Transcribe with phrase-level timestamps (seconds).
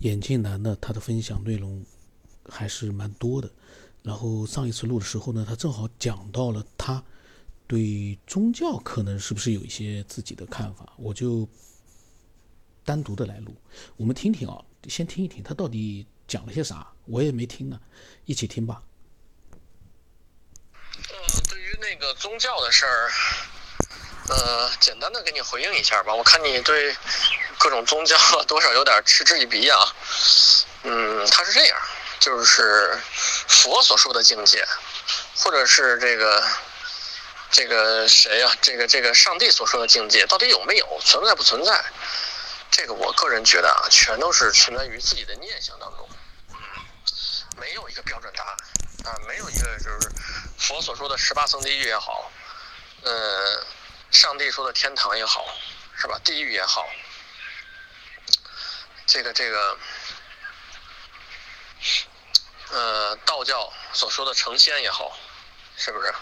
[0.00, 1.84] 眼镜男呢，他的分享内容
[2.48, 3.50] 还是蛮多的。
[4.02, 7.02] 然后上一次录的时候呢，他正好讲到了他
[7.66, 11.46] 对宗教可能是不是有一些自己的看法，我就
[12.84, 13.54] 单独的来录，
[13.96, 17.78] 我们听听啊，先听一听他到底讲了些啥，我也没听呢，
[18.24, 18.82] 一起听吧。
[20.82, 23.10] 呃，对于那个宗教的事儿，
[24.30, 26.14] 呃，简单的给你回应一下吧。
[26.14, 26.94] 我看你对
[27.60, 28.16] 各种宗教
[28.48, 29.78] 多少有点嗤之以鼻啊。
[30.82, 31.78] 嗯，他是这样。
[32.18, 32.98] 就是
[33.48, 34.62] 佛所说的境界，
[35.36, 36.46] 或者是这个
[37.50, 38.52] 这个谁呀？
[38.60, 41.82] 这个这个上帝所说的境界，到底有没有存在不存在？
[42.70, 46.06] 这个我个人觉得啊，全都是存在于自己的念想当中。
[46.50, 46.56] 嗯，
[47.58, 48.56] 没有一个标准答案
[49.04, 50.12] 啊，没有一个就是
[50.58, 52.30] 佛所说的十八层地狱也好，
[53.02, 53.64] 呃，
[54.10, 55.46] 上帝说的天堂也好，
[55.98, 56.20] 是吧？
[56.22, 56.86] 地狱也好，
[59.10, 59.76] 这个这个。
[62.72, 65.18] 呃，道教所说的成仙也好，
[65.76, 66.14] 是不是？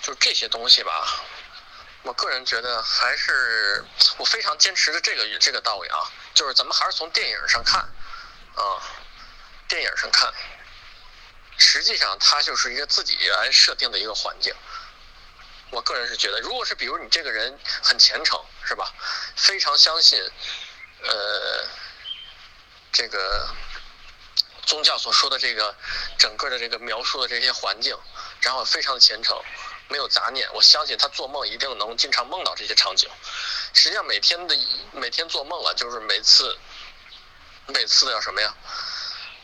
[0.00, 1.24] 就这些东西吧，
[2.02, 3.84] 我个人觉得还是
[4.16, 5.98] 我非常坚持的这个这个道理啊，
[6.34, 8.62] 就是咱们还是从电影上看啊，
[9.66, 10.32] 电影上看，
[11.58, 14.54] 实际上它就是一个自己来设定的一个环境。
[15.70, 18.92] 我个人是觉得，如果是比如你这个人很虔诚，是吧？
[19.36, 20.20] 非常相信。
[21.02, 21.66] 呃，
[22.92, 23.48] 这个
[24.66, 25.74] 宗教所说的这个
[26.18, 27.96] 整个的这个描述的这些环境，
[28.42, 29.42] 然后非常虔诚，
[29.88, 30.52] 没有杂念。
[30.52, 33.08] 我相信他做梦一定能经常梦到这些场景。
[33.72, 34.54] 实际上每天的
[34.92, 36.58] 每天做梦啊，就是每次
[37.68, 38.54] 每次叫什么呀？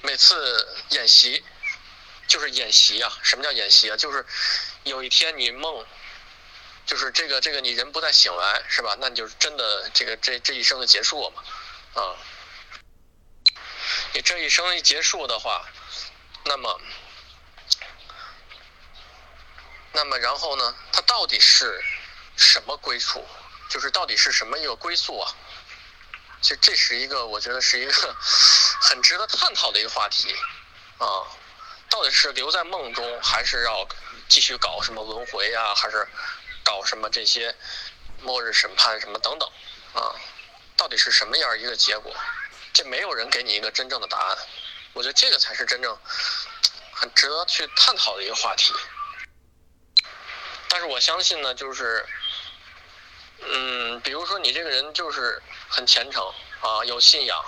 [0.00, 1.44] 每次演习
[2.28, 3.12] 就是演习啊。
[3.22, 3.96] 什么叫演习啊？
[3.98, 4.24] 就是
[4.84, 5.84] 有一天你梦。
[6.84, 8.96] 就是这个这个你人不再醒来是吧？
[9.00, 11.42] 那你就是真的这个这这一生就结束了嘛？
[11.94, 12.16] 啊，
[14.12, 15.64] 你这一生一结束的话，
[16.44, 16.80] 那么
[19.92, 20.74] 那么然后呢？
[20.92, 21.82] 它到底是
[22.36, 23.26] 什么归处？
[23.70, 25.32] 就是到底是什么一个归宿啊？
[26.42, 28.16] 其实这是一个我觉得是一个
[28.82, 30.34] 很值得探讨的一个话题
[30.98, 31.06] 啊。
[31.88, 33.86] 到底是留在梦中，还是要
[34.28, 35.74] 继续搞什么轮回呀？
[35.74, 36.08] 还是？
[36.64, 37.54] 搞什么这些
[38.20, 39.50] 末日审判什么等等
[39.94, 40.14] 啊，
[40.76, 42.14] 到底是什么样一个结果？
[42.72, 44.38] 这没有人给你一个真正的答案。
[44.92, 45.98] 我觉得这个才是真正
[46.92, 48.72] 很值得去探讨的一个话题。
[50.68, 52.06] 但是我相信呢，就是
[53.40, 56.24] 嗯，比如说你这个人就是很虔诚
[56.60, 57.44] 啊，有信仰，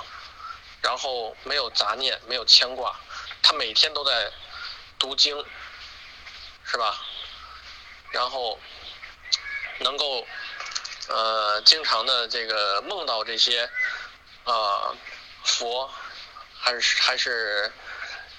[0.83, 2.95] 然后没有杂念，没有牵挂，
[3.43, 4.31] 他每天都在
[4.99, 5.43] 读经，
[6.65, 7.01] 是吧？
[8.11, 8.59] 然后。
[9.81, 10.27] 能够，
[11.09, 13.69] 呃，经常的这个梦到这些，
[14.45, 14.95] 啊，
[15.45, 15.91] 佛，
[16.57, 17.73] 还是还是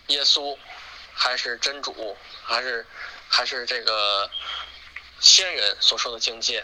[0.07, 0.57] 耶稣，
[1.13, 2.85] 还是真主，还是
[3.29, 4.29] 还是这个
[5.19, 6.63] 仙人所说的境界，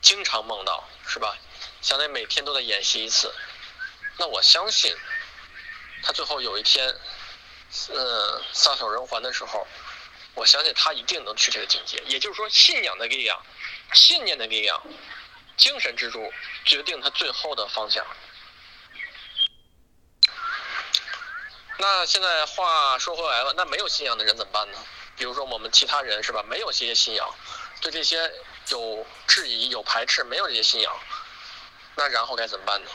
[0.00, 1.36] 经常梦到，是吧？
[1.80, 3.34] 相当于每天都在演习一次。
[4.16, 4.96] 那我相信，
[6.02, 6.88] 他最后有一天，
[7.88, 9.66] 嗯，撒手人寰的时候，
[10.34, 12.02] 我相信他一定能去这个境界。
[12.06, 13.40] 也就是说，信仰的力量。
[13.92, 14.82] 信念的力量，
[15.56, 16.32] 精神支柱
[16.64, 18.06] 决定他最后的方向。
[21.78, 24.78] 那现在话说回来了，那没有信仰的人怎么办呢？
[25.16, 26.42] 比如说我们其他人是吧？
[26.42, 27.34] 没有这些信仰，
[27.80, 28.32] 对这些
[28.68, 31.00] 有质疑、有排斥，没有这些信仰，
[31.96, 32.90] 那然后该怎么办呢？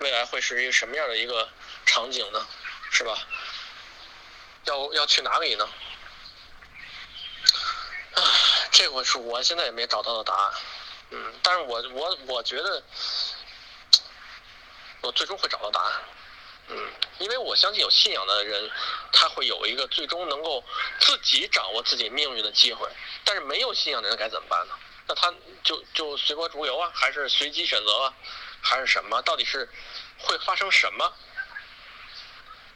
[0.00, 1.48] 未来会是一个什么样的一个
[1.86, 2.46] 场景呢？
[2.90, 3.18] 是吧？
[4.64, 5.68] 要要去哪里呢？
[8.14, 8.22] 啊
[8.70, 10.52] 这个是我现在也没找到的答案，
[11.10, 12.82] 嗯，但是我我我觉得，
[15.00, 15.92] 我最终会找到答案，
[16.68, 18.70] 嗯，因为我相信有信仰的人，
[19.12, 20.62] 他会有一个最终能够
[21.00, 22.88] 自己掌握自己命运的机会。
[23.24, 24.74] 但是没有信仰的人该怎么办呢？
[25.06, 25.32] 那他
[25.64, 28.14] 就就随波逐流啊，还是随机选择啊，
[28.60, 29.20] 还是什么？
[29.22, 29.68] 到底是
[30.18, 31.12] 会发生什么？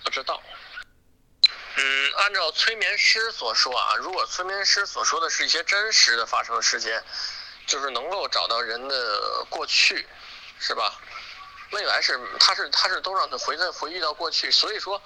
[0.03, 0.43] 不知道。
[2.17, 7.03] 按照催眠师所说啊，如果催眠师所说的是一些真实的发生的事件，
[7.67, 10.07] 就是能够找到人的过去，
[10.59, 10.95] 是吧？
[11.71, 15.03] 未来是，他是他是都让他回在回忆到过去，所以说，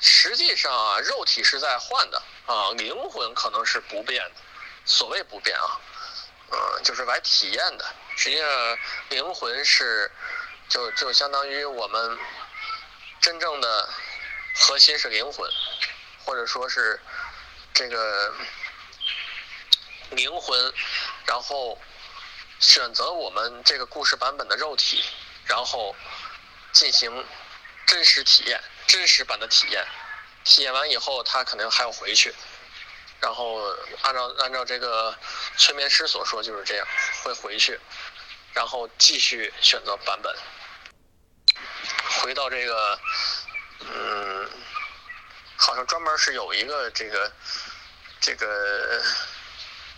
[0.00, 4.40] 实际上啊，肉体是在换的啊，灵魂可能是不变的。
[4.86, 5.80] 所谓不变啊，
[6.50, 7.84] 嗯，就是来体验的。
[8.16, 8.78] 实际上，
[9.10, 10.10] 灵魂是
[10.68, 12.18] 就就相当于我们
[13.20, 13.88] 真正的。
[14.54, 15.50] 核心是灵魂，
[16.24, 17.00] 或者说是
[17.72, 18.34] 这个
[20.10, 20.74] 灵魂，
[21.26, 21.80] 然后
[22.58, 25.04] 选择我们这个故事版本的肉体，
[25.46, 25.94] 然后
[26.72, 27.24] 进行
[27.86, 29.86] 真实体验、真实版的体验。
[30.42, 32.34] 体验完以后，他可能还要回去，
[33.20, 33.60] 然后
[34.02, 35.14] 按照按照这个
[35.58, 36.86] 催眠师所说就是这样，
[37.22, 37.78] 会回去，
[38.54, 40.34] 然后继续选择版本，
[42.22, 42.98] 回到这个，
[43.80, 44.50] 嗯，
[45.56, 47.32] 好像专门是有一个这个
[48.20, 49.02] 这个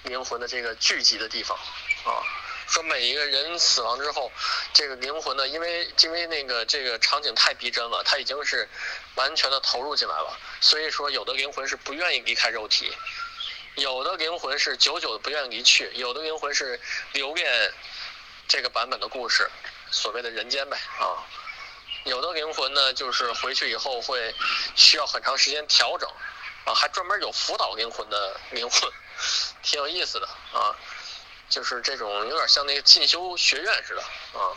[0.05, 1.57] 灵魂的这个聚集的地方
[2.05, 2.23] 啊。
[2.69, 4.33] 说每一个人死亡之后，
[4.73, 8.67] 这个灵魂呢，因为因为那个这个场景太逼真了，他已经是
[9.17, 10.39] 完全的投入进来了。
[10.63, 12.91] 所以说，有的灵魂是不愿意离开肉体，
[13.75, 16.81] 有的灵魂是久久的不愿意离去，有的灵魂是
[17.13, 17.75] 留恋
[18.49, 19.51] 这个版本的故事，
[19.91, 21.29] 所谓的人间呗啊。
[22.05, 24.35] 有的灵魂呢，就是回去以后会
[24.75, 26.09] 需要很长时间调整
[26.65, 28.91] 啊，还专门有辅导灵魂的灵魂，
[29.63, 30.75] 挺有意思的啊。
[31.49, 34.57] 就是这种有点像那个进修学院似的啊，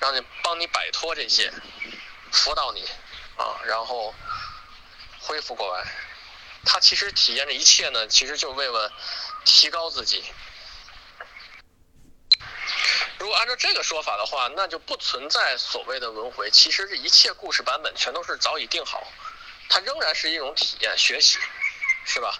[0.00, 1.52] 让你帮你摆脱这些，
[2.32, 2.84] 辅导你
[3.36, 4.12] 啊，然后
[5.20, 5.86] 恢复过来。
[6.64, 8.92] 他其实体验这一切呢，其实就为了
[9.44, 10.24] 提高自己。
[13.18, 16.50] 如果按照这个说法的话，那就不存在所谓的轮回。
[16.50, 19.06] 其实这一切故事版本全都是早已定好，
[19.68, 21.38] 它仍然是一种体验学习，
[22.04, 22.38] 是吧？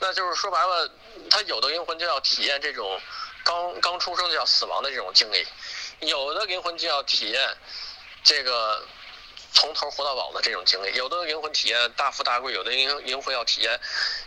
[0.00, 0.90] 那就是说白了，
[1.30, 3.00] 他有的灵魂就要体验这种
[3.44, 5.46] 刚刚出生就要死亡的这种经历，
[6.00, 7.56] 有的灵魂就要体验
[8.24, 8.86] 这个
[9.52, 13.80] 从头活到老的这种经历，有的灵魂体验大富大贵，有的灵灵魂要体验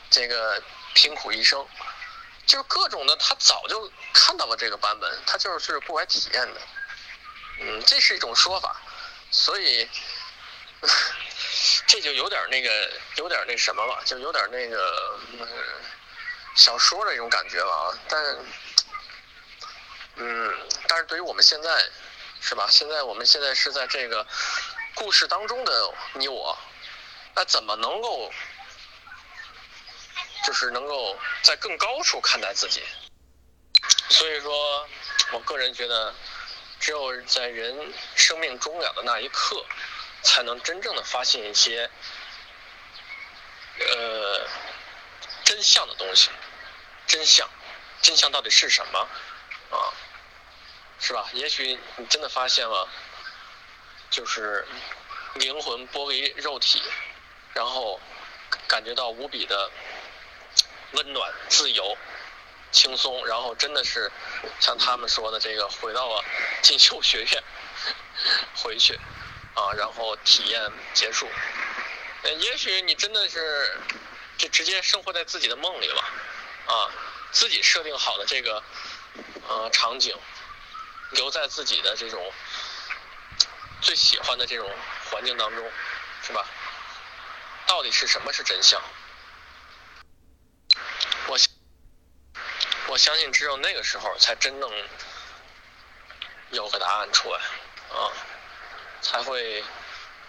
[0.10, 1.68] 这个贫苦一生，
[2.48, 6.62] 就是各种的，他早就看到了这个版本，他就是过来体验的，
[7.60, 8.76] 嗯，这是一种说法，
[9.30, 9.88] 所以。
[11.88, 15.20] 这就有点那个，有点那什么了，就有点那个
[16.56, 17.98] 小说的一种感觉了啊。
[18.08, 18.38] 但，
[20.18, 20.54] 嗯，
[20.88, 21.84] 但是对于我们现在，
[22.42, 22.68] 是吧？
[22.70, 24.24] 现在我们现在是在这个
[24.94, 26.56] 故事当中的你我，
[27.34, 28.32] 那怎么能够，
[30.48, 32.82] 就是能够在更高处看待自己？
[34.10, 34.88] 所以说，
[35.34, 36.16] 我个人觉得，
[36.80, 39.62] 只有在人生命终了的那一刻。
[40.24, 41.90] 才能真正的发现一些，
[43.80, 44.48] 呃，
[45.46, 46.32] 真相的东西。
[47.06, 47.48] 真相，
[48.02, 49.00] 真相到底是什么？
[49.70, 49.94] 啊，
[51.00, 51.30] 是吧？
[51.34, 52.90] 也许你真的发现了，
[54.10, 54.68] 就是
[55.36, 56.82] 灵魂剥离肉体，
[57.54, 58.02] 然后
[58.68, 59.72] 感觉到无比的
[60.94, 61.98] 温暖、自由、
[62.72, 64.12] 轻松，然后真的是
[64.60, 66.24] 像他们说的这个，回到了
[66.62, 67.44] 进修学院，
[68.56, 69.00] 回去。
[69.58, 71.28] 啊，然后体验结束。
[72.22, 73.76] 呃，也许你真的是
[74.38, 76.02] 就直接生活在自己的梦里了，
[76.68, 76.94] 啊，
[77.32, 78.62] 自己设定好的这个
[79.48, 80.16] 呃场景，
[81.14, 82.32] 留在自己的这种
[83.82, 84.72] 最喜欢的这种
[85.10, 85.72] 环境当中，
[86.22, 86.46] 是吧？
[87.66, 88.80] 到底是什么是真相？
[92.86, 94.72] 我相信只有那个时候才真正
[96.52, 97.40] 有个答案出来，
[97.96, 98.12] 啊。
[99.00, 99.64] 才会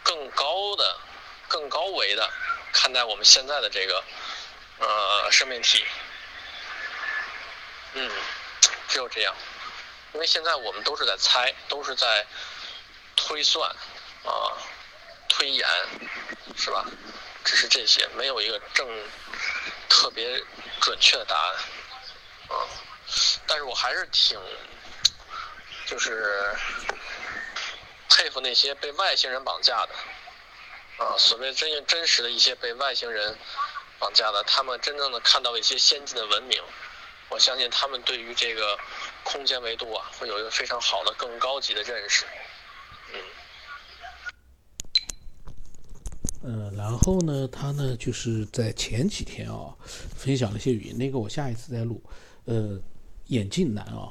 [0.03, 1.01] 更高的、
[1.49, 2.31] 更高维的
[2.71, 4.05] 看待我们现在的这个
[4.79, 5.85] 呃生命体。
[7.95, 8.11] 嗯，
[8.87, 9.35] 只有这样，
[10.13, 12.27] 因为现在我们都是在猜，都是在
[13.17, 13.69] 推算
[14.25, 14.53] 啊、
[15.31, 15.67] 推演，
[16.57, 16.85] 是吧？
[17.43, 18.87] 只是这些，没有一个正
[19.89, 20.45] 特别
[20.79, 21.57] 准确的答案
[22.49, 22.67] 啊。
[23.47, 24.39] 但是我还是挺，
[25.87, 26.55] 就是。
[28.11, 33.39] 佩服那些被外星人绑架的，啊，所谓真真实的一些被外星人
[34.01, 36.61] 绑架的，他们真正的看到了一些先进的文明，
[37.29, 38.77] 我相信他们对于这个
[39.23, 42.25] 空间维度啊，会有一个非常好的、更高级的认识。
[43.13, 43.21] 嗯。
[46.43, 49.77] 呃，然后呢，他呢就是在前几天啊，
[50.17, 52.03] 分享了一些语音，那个我下一次再录。
[52.49, 52.81] 呃，
[53.27, 54.09] 眼镜男啊，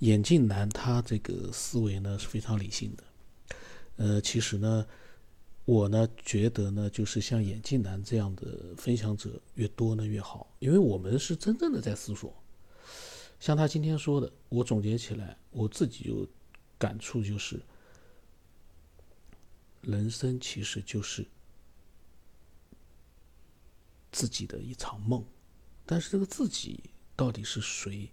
[0.00, 3.04] 眼镜男他这个思维呢是非常理性的。
[3.96, 4.86] 呃，其实呢，
[5.64, 12.36] 我呢觉得呢，就是像眼镜男这样的分享者越多呢越好，因为我们是真正的在思索。
[13.40, 16.28] 像他今天说的，我总结起来，我自己有
[16.76, 17.62] 感触就是，
[19.80, 21.26] 人生其实就是
[24.12, 25.24] 自己的一场梦，
[25.86, 26.78] 但是这个自己
[27.18, 28.12] 到底是谁？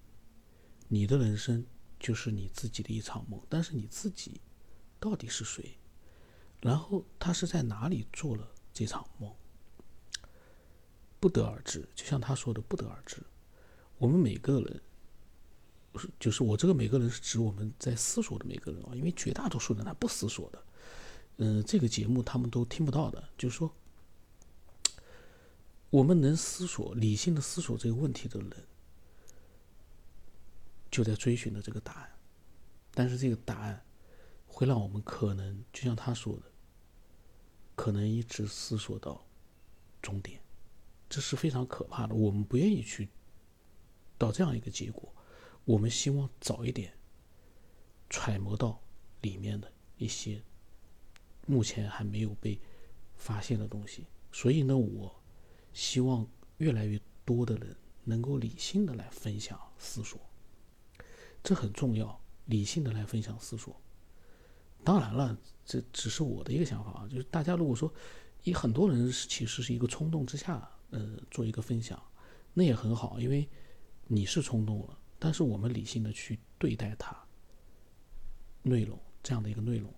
[0.88, 1.64] 你的人生
[2.00, 4.42] 就是你自己的一场梦，但是你自己。
[4.98, 5.78] 到底是谁？
[6.62, 9.32] 然后他是在哪里做了这场梦？
[11.20, 11.88] 不得而知。
[11.94, 13.18] 就像他说的，不得而知。
[14.00, 14.82] 我们每个人
[16.20, 20.64] 就是我这个每个人是指我们在思索的每个人啊，因为绝大多数人他不思索的，
[21.38, 23.24] 嗯，这个节目他们都听不到的。
[23.38, 23.72] 就是说，
[25.92, 28.52] 我们能思索、理性的思索这个问题的人，
[30.96, 32.10] 就在追寻的这个答案，
[32.94, 33.86] 但是这个答案
[34.48, 36.44] 会让我们可能就像他说的，
[37.76, 39.28] 可能一直思索到
[40.02, 40.40] 终点，
[41.10, 42.16] 这是非常可怕的。
[42.16, 43.10] 我们不愿意去
[44.18, 45.14] 到这样一个结果。
[45.66, 46.94] 我们希望早一点
[48.10, 48.82] 揣摩到
[49.20, 50.42] 里面的一些
[51.46, 52.58] 目前还没有被
[53.18, 55.14] 发现的东西，所以呢，我
[55.74, 56.26] 希望
[56.60, 57.76] 越来越多的人
[58.06, 60.18] 能够理性的来分享思索，
[61.46, 62.20] 这很重要。
[62.48, 63.76] 理性的来分享思索，
[64.84, 65.36] 当然了，
[65.66, 67.08] 这只是我的一个想法啊。
[67.08, 67.92] 就是大家如果说，
[68.44, 72.00] 以很多人其实是一个冲动之下，呃，做一个分享，
[72.54, 73.50] 那也很好，因为
[74.06, 75.00] 你是冲动了。
[75.18, 77.18] 但是我们理性的去对待它，
[78.62, 79.92] 内容这样的一个内容，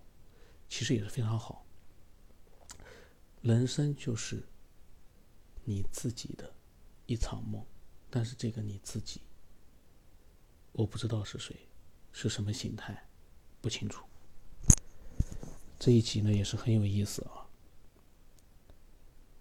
[0.69, 1.65] 其实也是非常好。
[3.41, 4.41] 人生就是
[5.65, 6.49] 你自己的
[7.07, 7.61] 一场梦，
[8.09, 9.19] 但是这个你自己，
[10.77, 11.55] 我不知道是谁，
[12.11, 13.07] 是什么形态，
[13.61, 14.05] 不清楚。
[15.79, 17.36] 这一集呢也是很有意思啊。